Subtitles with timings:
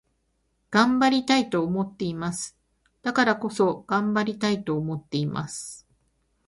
[0.71, 2.57] 頑張りたいと思っています。
[3.03, 5.87] だからこそ、頑張りたいと思っています。